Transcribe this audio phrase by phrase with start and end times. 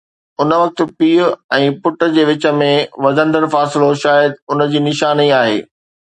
[0.43, 1.21] ان وقت پيءُ
[1.57, 2.69] ۽ پٽ جي وچ ۾
[3.07, 5.59] وڌندڙ فاصلو شايد ان جي نشاني آهي.